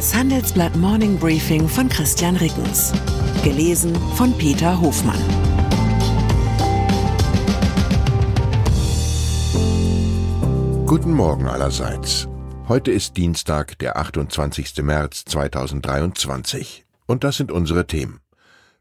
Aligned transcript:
Das 0.00 0.14
Handelsblatt 0.14 0.74
Morning 0.76 1.18
Briefing 1.18 1.68
von 1.68 1.86
Christian 1.90 2.34
Rickens. 2.36 2.90
Gelesen 3.44 3.94
von 4.14 4.32
Peter 4.38 4.80
Hofmann. 4.80 5.20
Guten 10.86 11.12
Morgen 11.12 11.46
allerseits. 11.48 12.28
Heute 12.66 12.90
ist 12.90 13.18
Dienstag, 13.18 13.78
der 13.80 13.98
28. 13.98 14.82
März 14.82 15.26
2023. 15.26 16.86
Und 17.06 17.22
das 17.22 17.36
sind 17.36 17.52
unsere 17.52 17.86
Themen. 17.86 18.20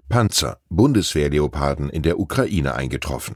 Panzer, 0.08 0.62
Bundeswehrleoparden 0.70 1.90
in 1.90 2.02
der 2.02 2.18
Ukraine 2.18 2.76
eingetroffen. 2.76 3.36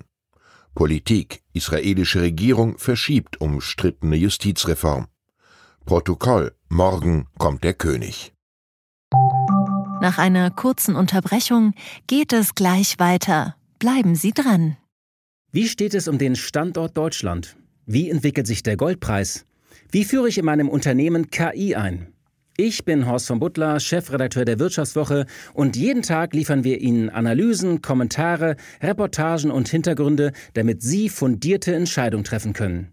Politik, 0.73 1.43
israelische 1.51 2.21
Regierung 2.21 2.77
verschiebt 2.77 3.41
umstrittene 3.41 4.15
Justizreform. 4.15 5.07
Protokoll, 5.85 6.53
morgen 6.73 7.27
kommt 7.37 7.63
der 7.63 7.73
König. 7.73 8.33
Nach 10.01 10.17
einer 10.17 10.51
kurzen 10.51 10.95
Unterbrechung 10.95 11.73
geht 12.07 12.33
es 12.33 12.55
gleich 12.55 12.99
weiter. 12.99 13.55
Bleiben 13.79 14.15
Sie 14.15 14.31
dran. 14.31 14.75
Wie 15.51 15.67
steht 15.67 15.93
es 15.93 16.07
um 16.07 16.17
den 16.17 16.35
Standort 16.35 16.97
Deutschland? 16.97 17.55
Wie 17.85 18.09
entwickelt 18.09 18.47
sich 18.47 18.63
der 18.63 18.75
Goldpreis? 18.75 19.45
Wie 19.91 20.03
führe 20.03 20.27
ich 20.27 20.37
in 20.37 20.45
meinem 20.45 20.67
Unternehmen 20.67 21.29
KI 21.29 21.75
ein? 21.75 22.07
Ich 22.57 22.85
bin 22.85 23.07
Horst 23.07 23.27
von 23.27 23.39
Butler, 23.39 23.79
Chefredakteur 23.79 24.45
der 24.45 24.59
Wirtschaftswoche 24.59 25.25
und 25.53 25.75
jeden 25.75 26.01
Tag 26.01 26.33
liefern 26.33 26.63
wir 26.63 26.81
Ihnen 26.81 27.09
Analysen, 27.09 27.81
Kommentare, 27.81 28.57
Reportagen 28.81 29.51
und 29.51 29.69
Hintergründe, 29.69 30.33
damit 30.53 30.81
Sie 30.81 31.09
fundierte 31.09 31.73
Entscheidungen 31.73 32.23
treffen 32.23 32.53
können 32.53 32.92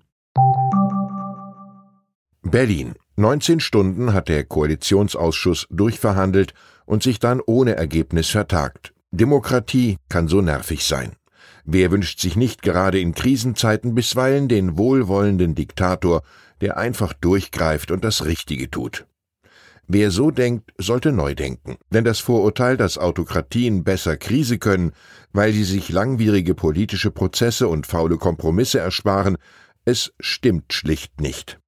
Berlin. 2.43 2.95
19 3.17 3.59
Stunden 3.59 4.13
hat 4.13 4.27
der 4.27 4.43
Koalitionsausschuss 4.43 5.67
durchverhandelt 5.69 6.53
und 6.85 7.03
sich 7.03 7.19
dann 7.19 7.39
ohne 7.45 7.75
Ergebnis 7.75 8.29
vertagt. 8.29 8.93
Demokratie 9.11 9.97
kann 10.09 10.27
so 10.27 10.41
nervig 10.41 10.85
sein. 10.85 11.13
Wer 11.65 11.91
wünscht 11.91 12.19
sich 12.19 12.35
nicht 12.35 12.63
gerade 12.63 12.99
in 12.99 13.13
Krisenzeiten 13.13 13.93
bisweilen 13.93 14.47
den 14.47 14.77
wohlwollenden 14.77 15.53
Diktator, 15.53 16.23
der 16.61 16.77
einfach 16.77 17.13
durchgreift 17.13 17.91
und 17.91 18.03
das 18.03 18.25
Richtige 18.25 18.71
tut? 18.71 19.05
Wer 19.87 20.09
so 20.09 20.31
denkt, 20.31 20.71
sollte 20.77 21.11
neu 21.11 21.35
denken, 21.35 21.75
denn 21.91 22.05
das 22.05 22.19
Vorurteil, 22.19 22.77
dass 22.77 22.97
Autokratien 22.97 23.83
besser 23.83 24.17
Krise 24.17 24.57
können, 24.57 24.93
weil 25.33 25.53
sie 25.53 25.65
sich 25.65 25.89
langwierige 25.89 26.55
politische 26.55 27.11
Prozesse 27.11 27.67
und 27.67 27.85
faule 27.85 28.17
Kompromisse 28.17 28.79
ersparen, 28.79 29.37
es 29.85 30.13
stimmt 30.19 30.73
schlicht 30.73 31.21
nicht. 31.21 31.60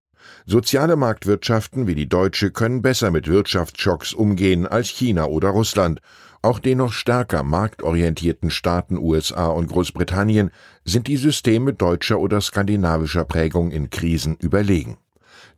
Soziale 0.45 0.97
Marktwirtschaften 0.97 1.88
wie 1.88 1.95
die 1.95 2.09
deutsche 2.09 2.52
können 2.52 2.81
besser 2.81 3.11
mit 3.11 3.27
Wirtschaftsschocks 3.27 4.13
umgehen 4.13 4.67
als 4.67 4.89
China 4.89 5.25
oder 5.25 5.49
Russland. 5.49 6.02
Auch 6.41 6.59
den 6.59 6.80
noch 6.80 6.91
stärker 6.91 7.44
marktorientierten 7.44 8.49
Staaten 8.49 8.98
USA 8.98 9.48
und 9.48 9.67
Großbritannien 9.67 10.52
sind 10.83 11.08
die 11.08 11.15
Systeme 11.15 11.71
deutscher 11.71 12.20
oder 12.20 12.42
skandinavischer 12.42 13.23
Prägung 13.23 13.71
in 13.71 13.89
Krisen 13.89 14.36
überlegen. 14.36 14.98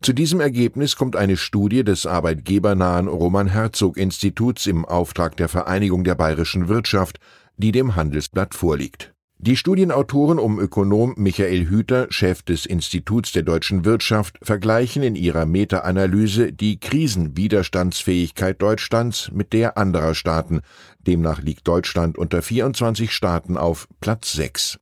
Zu 0.01 0.13
diesem 0.13 0.39
Ergebnis 0.39 0.95
kommt 0.95 1.15
eine 1.15 1.37
Studie 1.37 1.83
des 1.83 2.05
arbeitgebernahen 2.05 3.07
Roman 3.07 3.47
Herzog 3.47 3.97
Instituts 3.97 4.67
im 4.67 4.85
Auftrag 4.85 5.35
der 5.37 5.49
Vereinigung 5.49 6.03
der 6.03 6.13
bayerischen 6.13 6.67
Wirtschaft, 6.67 7.19
die 7.57 7.71
dem 7.71 7.95
Handelsblatt 7.95 8.53
vorliegt. 8.53 9.14
Die 9.45 9.57
Studienautoren 9.57 10.39
um 10.39 10.59
Ökonom 10.59 11.13
Michael 11.17 11.67
Hüter, 11.67 12.07
Chef 12.09 12.41
des 12.41 12.65
Instituts 12.65 13.31
der 13.31 13.43
deutschen 13.43 13.85
Wirtschaft, 13.85 14.39
vergleichen 14.41 15.03
in 15.03 15.15
ihrer 15.15 15.45
Meta-Analyse 15.45 16.51
die 16.51 16.79
Krisenwiderstandsfähigkeit 16.79 18.59
Deutschlands 18.59 19.29
mit 19.31 19.53
der 19.53 19.77
anderer 19.77 20.15
Staaten. 20.15 20.61
Demnach 21.05 21.43
liegt 21.43 21.67
Deutschland 21.67 22.17
unter 22.17 22.41
24 22.41 23.11
Staaten 23.11 23.55
auf 23.55 23.87
Platz 24.01 24.33
6. 24.33 24.79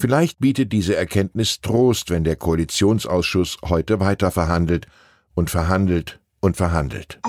Vielleicht 0.00 0.40
bietet 0.40 0.72
diese 0.72 0.96
Erkenntnis 0.96 1.60
Trost, 1.60 2.10
wenn 2.10 2.24
der 2.24 2.34
Koalitionsausschuss 2.34 3.58
heute 3.64 4.00
weiter 4.00 4.32
verhandelt 4.32 4.88
und 5.34 5.50
verhandelt 5.50 6.18
und 6.40 6.56
verhandelt. 6.56 7.20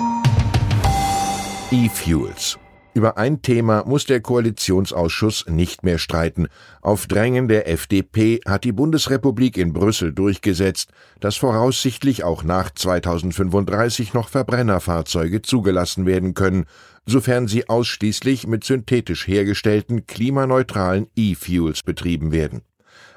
E-Fuels 1.70 2.58
über 2.94 3.16
ein 3.16 3.42
Thema 3.42 3.84
muss 3.86 4.04
der 4.06 4.20
Koalitionsausschuss 4.20 5.46
nicht 5.48 5.82
mehr 5.82 5.98
streiten. 5.98 6.48
Auf 6.80 7.06
Drängen 7.06 7.48
der 7.48 7.68
FDP 7.68 8.40
hat 8.46 8.64
die 8.64 8.72
Bundesrepublik 8.72 9.56
in 9.56 9.72
Brüssel 9.72 10.12
durchgesetzt, 10.12 10.90
dass 11.20 11.36
voraussichtlich 11.36 12.24
auch 12.24 12.44
nach 12.44 12.70
2035 12.70 14.14
noch 14.14 14.28
Verbrennerfahrzeuge 14.28 15.42
zugelassen 15.42 16.06
werden 16.06 16.34
können, 16.34 16.66
sofern 17.06 17.48
sie 17.48 17.68
ausschließlich 17.68 18.46
mit 18.46 18.64
synthetisch 18.64 19.26
hergestellten 19.26 20.06
klimaneutralen 20.06 21.06
E-Fuels 21.16 21.82
betrieben 21.82 22.32
werden. 22.32 22.62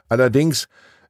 Allerdings 0.07 0.67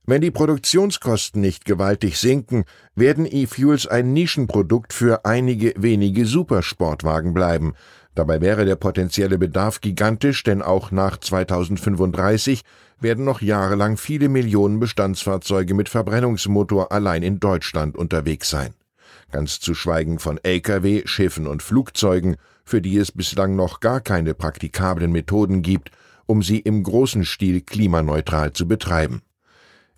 wenn 0.08 0.22
die 0.22 0.30
Produktionskosten 0.30 1.42
nicht 1.42 1.66
gewaltig 1.66 2.20
sinken, 2.20 2.66
werden 2.94 3.26
E-Fuels 3.26 3.88
ein 3.88 4.14
Nischenprodukt 4.14 4.94
für 4.94 5.26
einige 5.26 5.74
wenige 5.78 6.28
Supersportwagen 6.28 7.34
bleiben. 7.34 7.74
Dabei 8.16 8.40
wäre 8.40 8.64
der 8.64 8.78
potenzielle 8.78 9.38
Bedarf 9.38 9.82
gigantisch, 9.82 10.44
denn 10.44 10.62
auch 10.62 10.90
nach 10.92 11.18
2035 11.18 12.62
werden 13.00 13.26
noch 13.26 13.42
jahrelang 13.42 13.98
viele 13.98 14.30
Millionen 14.30 14.80
Bestandsfahrzeuge 14.80 15.74
mit 15.74 15.90
Verbrennungsmotor 15.90 16.94
allein 16.94 17.24
in 17.24 17.42
Deutschland 17.42 17.98
unterwegs 17.98 18.50
sein. 18.50 18.74
Ganz 19.32 19.60
zu 19.60 19.76
schweigen 19.76 20.20
von 20.20 20.40
Lkw, 20.42 21.02
Schiffen 21.06 21.46
und 21.46 21.62
Flugzeugen, 21.62 22.38
für 22.64 22.82
die 22.82 22.98
es 22.98 23.12
bislang 23.12 23.58
noch 23.58 23.82
gar 23.82 24.00
keine 24.00 24.34
praktikablen 24.34 25.12
Methoden 25.12 25.62
gibt, 25.62 25.92
um 26.26 26.42
sie 26.42 26.60
im 26.60 26.84
großen 26.84 27.26
Stil 27.26 27.62
klimaneutral 27.62 28.54
zu 28.54 28.66
betreiben. 28.66 29.22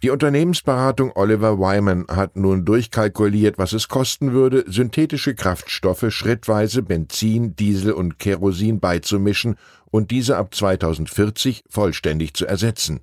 Die 0.03 0.11
Unternehmensberatung 0.11 1.11
Oliver 1.15 1.57
Wyman 1.57 2.05
hat 2.07 2.35
nun 2.35 2.65
durchkalkuliert, 2.65 3.57
was 3.57 3.73
es 3.73 3.87
kosten 3.87 4.31
würde, 4.31 4.63
synthetische 4.67 5.33
Kraftstoffe 5.33 6.05
schrittweise 6.09 6.83
Benzin, 6.83 7.55
Diesel 7.55 7.93
und 7.93 8.19
Kerosin 8.19 8.79
beizumischen 8.79 9.55
und 9.89 10.11
diese 10.11 10.37
ab 10.37 10.53
2040 10.53 11.63
vollständig 11.67 12.35
zu 12.35 12.45
ersetzen. 12.45 12.99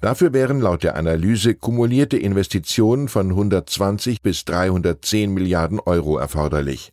Dafür 0.00 0.32
wären 0.32 0.60
laut 0.60 0.84
der 0.84 0.94
Analyse 0.94 1.56
kumulierte 1.56 2.16
Investitionen 2.16 3.08
von 3.08 3.30
120 3.30 4.22
bis 4.22 4.44
310 4.44 5.34
Milliarden 5.34 5.80
Euro 5.80 6.18
erforderlich. 6.18 6.92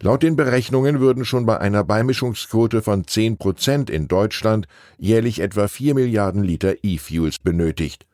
Laut 0.00 0.22
den 0.22 0.36
Berechnungen 0.36 1.00
würden 1.00 1.26
schon 1.26 1.44
bei 1.44 1.60
einer 1.60 1.84
Beimischungsquote 1.84 2.80
von 2.80 3.06
10 3.06 3.36
Prozent 3.36 3.90
in 3.90 4.08
Deutschland 4.08 4.68
jährlich 4.96 5.40
etwa 5.40 5.68
4 5.68 5.94
Milliarden 5.94 6.42
Liter 6.42 6.76
E-Fuels 6.82 7.38
benötigt. 7.38 8.06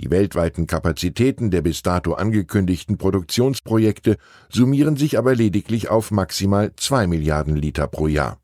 Die 0.00 0.10
weltweiten 0.10 0.66
Kapazitäten 0.66 1.50
der 1.50 1.62
bis 1.62 1.82
dato 1.82 2.12
angekündigten 2.12 2.98
Produktionsprojekte 2.98 4.16
summieren 4.48 4.96
sich 4.96 5.18
aber 5.18 5.34
lediglich 5.34 5.88
auf 5.88 6.10
maximal 6.10 6.72
zwei 6.76 7.06
Milliarden 7.06 7.56
Liter 7.56 7.88
pro 7.88 8.06
Jahr. 8.06 8.38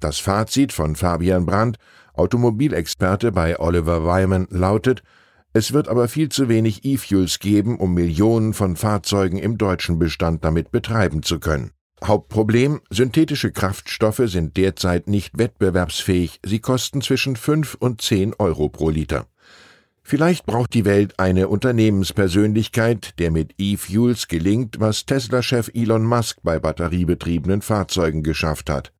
Das 0.00 0.18
Fazit 0.18 0.72
von 0.72 0.96
Fabian 0.96 1.44
Brandt, 1.44 1.78
Automobilexperte 2.14 3.30
bei 3.30 3.60
Oliver 3.60 4.04
Wyman, 4.04 4.46
lautet, 4.50 5.02
es 5.52 5.72
wird 5.72 5.88
aber 5.88 6.08
viel 6.08 6.28
zu 6.28 6.48
wenig 6.48 6.84
E-Fuels 6.84 7.38
geben, 7.38 7.78
um 7.78 7.94
Millionen 7.94 8.52
von 8.52 8.76
Fahrzeugen 8.76 9.38
im 9.38 9.56
deutschen 9.56 9.98
Bestand 9.98 10.44
damit 10.44 10.70
betreiben 10.70 11.22
zu 11.22 11.40
können. 11.40 11.70
Hauptproblem, 12.04 12.80
synthetische 12.90 13.52
Kraftstoffe 13.52 14.22
sind 14.26 14.56
derzeit 14.58 15.08
nicht 15.08 15.38
wettbewerbsfähig, 15.38 16.40
sie 16.44 16.58
kosten 16.60 17.00
zwischen 17.00 17.36
5 17.36 17.74
und 17.80 18.02
10 18.02 18.34
Euro 18.34 18.68
pro 18.68 18.90
Liter. 18.90 19.26
Vielleicht 20.08 20.46
braucht 20.46 20.72
die 20.72 20.84
Welt 20.84 21.18
eine 21.18 21.48
Unternehmenspersönlichkeit, 21.48 23.18
der 23.18 23.32
mit 23.32 23.54
E-Fuels 23.58 24.28
gelingt, 24.28 24.78
was 24.78 25.04
Tesla-Chef 25.04 25.68
Elon 25.74 26.04
Musk 26.04 26.38
bei 26.44 26.60
batteriebetriebenen 26.60 27.60
Fahrzeugen 27.60 28.22
geschafft 28.22 28.70
hat. 28.70 28.92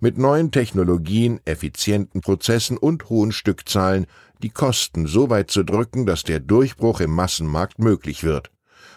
Mit 0.00 0.18
neuen 0.18 0.50
Technologien, 0.50 1.38
effizienten 1.44 2.20
Prozessen 2.20 2.78
und 2.78 3.08
hohen 3.10 3.30
Stückzahlen 3.30 4.06
die 4.42 4.50
Kosten 4.50 5.06
so 5.06 5.30
weit 5.30 5.52
zu 5.52 5.62
drücken, 5.62 6.04
dass 6.04 6.24
der 6.24 6.40
Durchbruch 6.40 6.98
im 6.98 7.12
Massenmarkt 7.12 7.78
möglich 7.78 8.24
wird. 8.24 8.50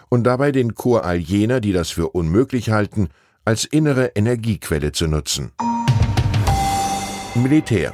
Und 0.10 0.24
dabei 0.24 0.52
den 0.52 0.74
Chor 0.74 1.06
all 1.06 1.18
jener, 1.18 1.60
die 1.60 1.72
das 1.72 1.92
für 1.92 2.10
unmöglich 2.10 2.72
halten, 2.72 3.10
als 3.46 3.64
innere 3.64 4.14
Energiequelle 4.16 4.92
zu 4.92 5.06
nutzen. 5.06 5.52
Militär. 7.36 7.94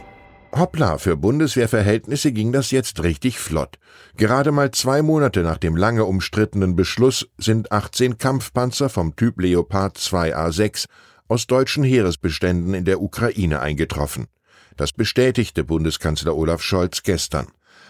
Hoppla, 0.52 0.98
für 0.98 1.16
Bundeswehrverhältnisse 1.16 2.32
ging 2.32 2.52
das 2.52 2.72
jetzt 2.72 3.04
richtig 3.04 3.40
flott. 3.40 3.78
Gerade 4.18 4.52
mal 4.52 4.72
zwei 4.72 5.04
Monate 5.04 5.42
nach 5.44 5.58
dem 5.58 5.78
lange 5.78 6.06
umstrittenen 6.06 6.76
Beschluss 6.76 7.30
sind 7.38 7.72
18 7.72 8.18
Kampfpanzer 8.18 8.90
vom 8.90 9.16
Typ 9.16 9.40
Leopard 9.40 9.98
2A6 9.98 10.86
aus 11.28 11.46
deutschen 11.46 11.84
Heeresbeständen 11.84 12.74
in 12.74 12.84
der 12.84 13.02
Ukraine 13.02 13.60
eingetroffen. 13.60 14.28
Das 14.76 14.92
bestätigte 14.92 15.64
Bundeskanzler 15.64 16.36
Olaf 16.36 16.64
Scholz 16.64 17.04
gestern. 17.04 17.48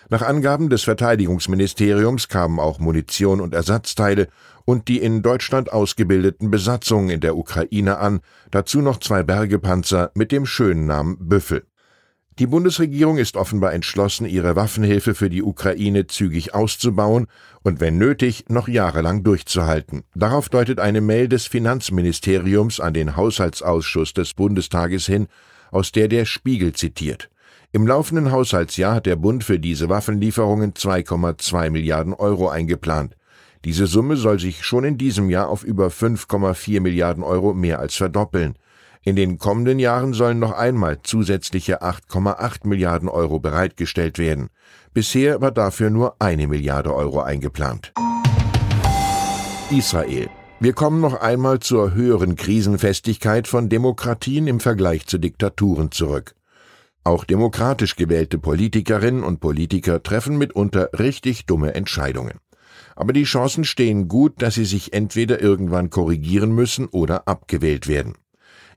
Nach 0.10 0.22
Angaben 0.22 0.70
des 0.70 0.84
Verteidigungsministeriums 0.84 2.28
kamen 2.28 2.60
auch 2.60 2.80
Munition 2.80 3.40
und 3.42 3.54
Ersatzteile 3.54 4.28
und 4.66 4.88
die 4.88 4.98
in 4.98 5.22
Deutschland 5.22 5.72
ausgebildeten 5.72 6.52
Besatzungen 6.52 7.10
in 7.10 7.22
der 7.22 7.38
Ukraine 7.38 8.00
an, 8.00 8.20
dazu 8.52 8.82
noch 8.82 9.00
zwei 9.00 9.24
Bergepanzer 9.24 10.12
mit 10.14 10.32
dem 10.32 10.46
schönen 10.46 10.86
Namen 10.88 11.18
Büffel. 11.20 11.69
Die 12.40 12.48
Bundesregierung 12.48 13.18
ist 13.18 13.36
offenbar 13.36 13.74
entschlossen, 13.74 14.26
ihre 14.26 14.56
Waffenhilfe 14.56 15.14
für 15.14 15.30
die 15.30 15.44
Ukraine 15.44 16.08
zügig 16.08 16.56
auszubauen 16.56 17.28
und 17.64 17.82
wenn 17.82 17.98
nötig 17.98 18.46
noch 18.48 18.70
jahrelang 18.70 19.24
durchzuhalten. 19.24 20.04
Darauf 20.16 20.48
deutet 20.48 20.80
eine 20.80 21.02
Mail 21.02 21.28
des 21.28 21.48
Finanzministeriums 21.48 22.80
an 22.80 22.94
den 22.94 23.18
Haushaltsausschuss 23.18 24.14
des 24.14 24.36
Bundestages 24.36 25.06
hin, 25.06 25.28
aus 25.70 25.92
der 25.92 26.08
der 26.08 26.24
Spiegel 26.24 26.72
zitiert. 26.72 27.30
Im 27.74 27.86
laufenden 27.86 28.32
Haushaltsjahr 28.32 28.96
hat 28.96 29.06
der 29.06 29.18
Bund 29.18 29.44
für 29.44 29.60
diese 29.60 29.90
Waffenlieferungen 29.90 30.76
2,2 30.76 31.70
Milliarden 31.72 32.14
Euro 32.14 32.48
eingeplant. 32.48 33.18
Diese 33.66 33.86
Summe 33.86 34.16
soll 34.16 34.40
sich 34.40 34.64
schon 34.64 34.86
in 34.86 34.98
diesem 34.98 35.30
Jahr 35.30 35.50
auf 35.50 35.66
über 35.66 35.88
5,4 35.90 36.80
Milliarden 36.80 37.22
Euro 37.22 37.54
mehr 37.54 37.80
als 37.80 37.96
verdoppeln. 37.96 38.56
In 39.04 39.16
den 39.16 39.38
kommenden 39.38 39.80
Jahren 39.80 40.14
sollen 40.14 40.40
noch 40.40 40.52
einmal 40.52 41.00
zusätzliche 41.04 41.82
8,8 41.82 42.68
Milliarden 42.68 43.08
Euro 43.08 43.40
bereitgestellt 43.40 44.20
werden. 44.20 44.50
Bisher 44.94 45.40
war 45.40 45.52
dafür 45.52 45.90
nur 45.90 46.16
eine 46.20 46.48
Milliarde 46.48 46.94
Euro 46.94 47.22
eingeplant. 47.22 47.94
Israel. 49.72 50.30
Wir 50.60 50.74
kommen 50.74 51.00
noch 51.00 51.22
einmal 51.22 51.60
zur 51.60 51.94
höheren 51.94 52.36
Krisenfestigkeit 52.36 53.48
von 53.48 53.70
Demokratien 53.70 54.48
im 54.48 54.60
Vergleich 54.60 55.06
zu 55.08 55.18
Diktaturen 55.18 55.92
zurück. 55.92 56.36
Auch 57.06 57.24
demokratisch 57.24 57.96
gewählte 57.96 58.38
Politikerinnen 58.38 59.24
und 59.24 59.40
Politiker 59.40 60.04
treffen 60.04 60.38
mitunter 60.38 60.90
richtig 61.00 61.46
dumme 61.46 61.74
Entscheidungen. 61.76 62.40
Aber 62.98 63.14
die 63.14 63.24
Chancen 63.24 63.64
stehen 63.64 64.10
gut, 64.10 64.42
dass 64.42 64.56
sie 64.56 64.66
sich 64.66 64.92
entweder 64.92 65.42
irgendwann 65.42 65.90
korrigieren 65.90 66.52
müssen 66.52 66.88
oder 66.88 67.30
abgewählt 67.30 67.88
werden. 67.88 68.16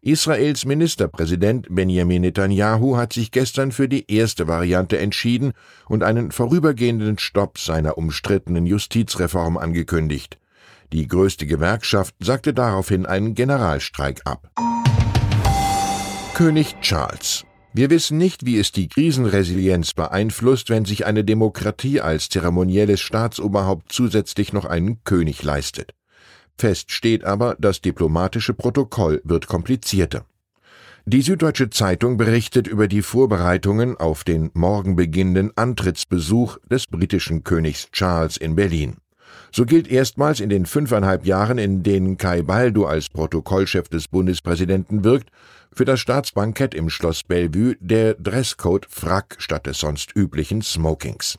Israels 0.05 0.65
Ministerpräsident 0.65 1.69
Benjamin 1.71 2.23
Netanyahu 2.23 2.97
hat 2.97 3.13
sich 3.13 3.31
gestern 3.31 3.71
für 3.71 3.89
die 3.89 4.13
erste 4.13 4.49
Variante 4.49 4.99
entschieden 4.99 5.53
und 5.89 6.03
einen 6.03 6.33
vorübergehenden 6.33 7.19
Stopp 7.19 7.57
seiner 7.57 7.97
umstrittenen 7.97 8.67
Justizreform 8.67 9.57
angekündigt. 9.57 10.39
Die 10.93 11.07
größte 11.07 11.47
Gewerkschaft 11.47 12.17
sagte 12.19 12.53
daraufhin 12.53 13.07
einen 13.07 13.35
Generalstreik 13.35 14.23
ab. 14.25 14.51
König 16.35 16.75
Charles 16.81 17.45
wir 17.75 17.89
wissen 17.89 18.19
nicht, 18.19 18.45
wie 18.45 18.59
es 18.59 18.71
die 18.71 18.89
Krisenresilienz 18.89 19.95
beeinflusst, 19.95 20.69
wenn 20.69 20.85
sich 20.85 21.07
eine 21.07 21.25
Demokratie 21.25 22.03
als 22.03 22.29
zeremonielles 22.29 23.01
Staatsoberhaupt 23.01 23.91
zusätzlich 23.91 24.53
noch 24.53 24.67
einen 24.67 25.03
König 25.05 25.43
leistet. 25.43 25.95
Fest 26.59 26.93
steht 26.93 27.25
aber, 27.25 27.57
das 27.59 27.81
diplomatische 27.81 28.55
Protokoll 28.55 29.21
wird 29.25 29.47
komplizierter. 29.47 30.25
Die 31.05 31.23
Süddeutsche 31.23 31.69
Zeitung 31.69 32.17
berichtet 32.17 32.69
über 32.69 32.87
die 32.87 33.03
Vorbereitungen 33.03 33.97
auf 33.97 34.23
den 34.23 34.51
morgen 34.55 34.95
beginnenden 34.95 35.51
Antrittsbesuch 35.57 36.59
des 36.71 36.87
britischen 36.87 37.43
Königs 37.43 37.91
Charles 37.91 38.37
in 38.37 38.55
Berlin. 38.55 38.99
So 39.51 39.67
gilt 39.67 39.89
erstmals 39.89 40.39
in 40.39 40.49
den 40.49 40.65
fünfeinhalb 40.65 41.27
Jahren, 41.27 41.59
in 41.59 41.83
denen 41.83 42.19
Kai 42.19 42.43
Baldo 42.43 42.87
als 42.87 43.09
Protokollchef 43.09 43.89
des 43.89 44.07
Bundespräsidenten 44.07 45.03
wirkt, 45.03 45.31
für 45.73 45.85
das 45.85 45.99
Staatsbankett 45.99 46.75
im 46.75 46.89
Schloss 46.89 47.25
Bellevue 47.25 47.77
der 47.81 48.15
Dresscode 48.15 48.87
Frack 48.89 49.37
statt 49.39 49.67
des 49.67 49.81
sonst 49.81 50.15
üblichen 50.15 50.63
Smokings 50.63 51.39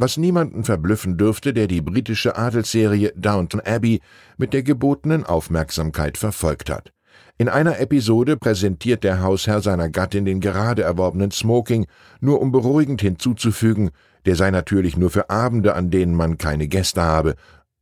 was 0.00 0.16
niemanden 0.16 0.64
verblüffen 0.64 1.18
dürfte, 1.18 1.52
der 1.52 1.66
die 1.66 1.82
britische 1.82 2.36
Adelsserie 2.36 3.12
Downton 3.16 3.60
Abbey 3.60 4.00
mit 4.38 4.54
der 4.54 4.62
gebotenen 4.62 5.24
Aufmerksamkeit 5.24 6.16
verfolgt 6.16 6.70
hat. 6.70 6.92
In 7.36 7.48
einer 7.48 7.80
Episode 7.80 8.36
präsentiert 8.36 9.04
der 9.04 9.22
Hausherr 9.22 9.60
seiner 9.60 9.90
Gattin 9.90 10.24
den 10.24 10.40
gerade 10.40 10.82
erworbenen 10.82 11.30
Smoking, 11.30 11.86
nur 12.20 12.40
um 12.40 12.50
beruhigend 12.50 13.02
hinzuzufügen, 13.02 13.90
der 14.24 14.36
sei 14.36 14.50
natürlich 14.50 14.96
nur 14.96 15.10
für 15.10 15.28
Abende, 15.28 15.74
an 15.74 15.90
denen 15.90 16.14
man 16.14 16.38
keine 16.38 16.66
Gäste 16.66 17.02
habe, 17.02 17.34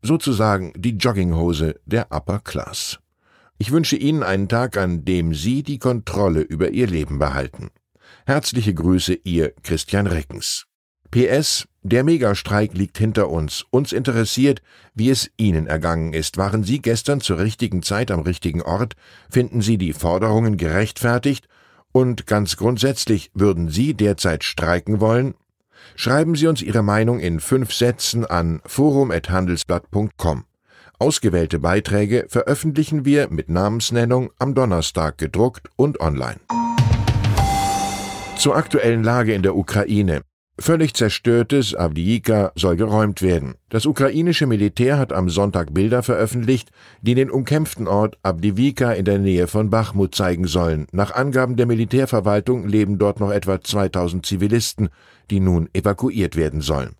sozusagen 0.02 0.72
die 0.76 0.96
Jogginghose 0.96 1.76
der 1.86 2.08
Upper 2.10 2.40
Class. 2.40 2.98
Ich 3.58 3.70
wünsche 3.70 3.96
Ihnen 3.96 4.22
einen 4.22 4.48
Tag, 4.48 4.76
an 4.76 5.04
dem 5.04 5.34
Sie 5.34 5.62
die 5.62 5.78
Kontrolle 5.78 6.40
über 6.40 6.70
Ihr 6.70 6.86
Leben 6.88 7.18
behalten. 7.18 7.70
Herzliche 8.26 8.74
Grüße, 8.74 9.14
Ihr 9.24 9.52
Christian 9.62 10.06
Reckens. 10.06 10.66
PS, 11.10 11.66
der 11.88 12.04
Megastreik 12.04 12.74
liegt 12.74 12.98
hinter 12.98 13.28
uns. 13.28 13.64
Uns 13.70 13.92
interessiert, 13.92 14.62
wie 14.94 15.10
es 15.10 15.30
Ihnen 15.36 15.66
ergangen 15.66 16.12
ist. 16.12 16.36
Waren 16.36 16.64
Sie 16.64 16.80
gestern 16.80 17.20
zur 17.20 17.38
richtigen 17.38 17.82
Zeit 17.82 18.10
am 18.10 18.20
richtigen 18.20 18.62
Ort? 18.62 18.94
Finden 19.30 19.60
Sie 19.60 19.78
die 19.78 19.92
Forderungen 19.92 20.56
gerechtfertigt? 20.56 21.48
Und 21.92 22.26
ganz 22.26 22.56
grundsätzlich, 22.56 23.30
würden 23.34 23.68
Sie 23.68 23.94
derzeit 23.94 24.44
streiken 24.44 25.00
wollen? 25.00 25.34
Schreiben 25.94 26.34
Sie 26.34 26.46
uns 26.46 26.62
Ihre 26.62 26.82
Meinung 26.82 27.20
in 27.20 27.40
fünf 27.40 27.72
Sätzen 27.72 28.24
an 28.24 28.60
forum.handelsblatt.com. 28.64 30.44
Ausgewählte 30.98 31.60
Beiträge 31.60 32.26
veröffentlichen 32.28 33.04
wir 33.04 33.28
mit 33.30 33.48
Namensnennung 33.48 34.30
am 34.38 34.54
Donnerstag 34.54 35.16
gedruckt 35.16 35.70
und 35.76 36.00
online. 36.00 36.40
Zur 38.36 38.56
aktuellen 38.56 39.04
Lage 39.04 39.32
in 39.32 39.42
der 39.42 39.56
Ukraine. 39.56 40.22
Völlig 40.60 40.94
zerstörtes 40.94 41.76
Avdiivka 41.76 42.50
soll 42.56 42.74
geräumt 42.74 43.22
werden. 43.22 43.54
Das 43.68 43.86
ukrainische 43.86 44.46
Militär 44.46 44.98
hat 44.98 45.12
am 45.12 45.30
Sonntag 45.30 45.72
Bilder 45.72 46.02
veröffentlicht, 46.02 46.70
die 47.00 47.14
den 47.14 47.30
umkämpften 47.30 47.86
Ort 47.86 48.18
Avdiivka 48.24 48.90
in 48.92 49.04
der 49.04 49.20
Nähe 49.20 49.46
von 49.46 49.70
Bachmut 49.70 50.16
zeigen 50.16 50.48
sollen. 50.48 50.88
Nach 50.90 51.14
Angaben 51.14 51.54
der 51.54 51.66
Militärverwaltung 51.66 52.66
leben 52.66 52.98
dort 52.98 53.20
noch 53.20 53.30
etwa 53.30 53.60
2000 53.60 54.26
Zivilisten, 54.26 54.88
die 55.30 55.38
nun 55.38 55.68
evakuiert 55.74 56.34
werden 56.34 56.60
sollen. 56.60 56.96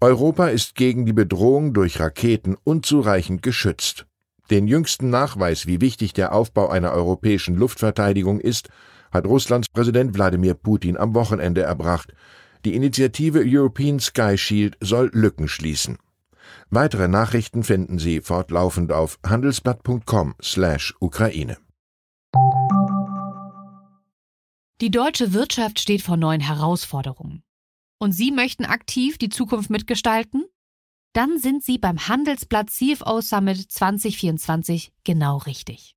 Europa 0.00 0.48
ist 0.48 0.74
gegen 0.74 1.04
die 1.04 1.12
Bedrohung 1.12 1.74
durch 1.74 2.00
Raketen 2.00 2.56
unzureichend 2.64 3.42
geschützt. 3.42 4.06
Den 4.50 4.66
jüngsten 4.66 5.10
Nachweis, 5.10 5.66
wie 5.66 5.82
wichtig 5.82 6.14
der 6.14 6.34
Aufbau 6.34 6.70
einer 6.70 6.92
europäischen 6.92 7.56
Luftverteidigung 7.56 8.40
ist, 8.40 8.70
hat 9.12 9.26
Russlands 9.26 9.68
Präsident 9.68 10.14
Wladimir 10.14 10.54
Putin 10.54 10.96
am 10.96 11.14
Wochenende 11.14 11.60
erbracht. 11.60 12.14
Die 12.64 12.74
Initiative 12.74 13.42
European 13.44 14.00
Sky 14.00 14.36
Shield 14.36 14.76
soll 14.80 15.10
Lücken 15.14 15.48
schließen. 15.48 15.96
Weitere 16.68 17.08
Nachrichten 17.08 17.64
finden 17.64 17.98
Sie 17.98 18.20
fortlaufend 18.20 18.92
auf 18.92 19.18
handelsblatt.com/Ukraine. 19.26 21.56
Die 24.80 24.90
deutsche 24.90 25.32
Wirtschaft 25.32 25.78
steht 25.78 26.02
vor 26.02 26.16
neuen 26.16 26.40
Herausforderungen. 26.40 27.42
Und 27.98 28.12
Sie 28.12 28.30
möchten 28.30 28.64
aktiv 28.64 29.18
die 29.18 29.28
Zukunft 29.28 29.68
mitgestalten? 29.68 30.46
Dann 31.12 31.38
sind 31.38 31.62
Sie 31.62 31.76
beim 31.76 32.08
Handelsblatt 32.08 32.70
CFO 32.70 33.20
Summit 33.20 33.70
2024 33.70 34.92
genau 35.04 35.36
richtig. 35.38 35.96